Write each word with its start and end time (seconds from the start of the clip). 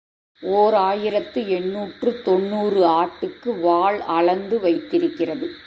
ஓர் 0.43 0.73
ஆயிரத்து 0.73 1.47
எண்ணூற்று 1.47 2.11
தொன்னூறு 2.21 2.79
ஆட்டுக்கு 2.85 3.59
வால் 3.59 3.99
அளந்து 4.01 4.59
வைத்திருக்கிறது 4.59 5.47